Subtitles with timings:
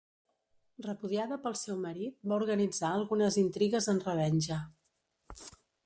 [0.85, 4.63] Repudiada pel seu marit va organitzar algunes intrigues en revenja.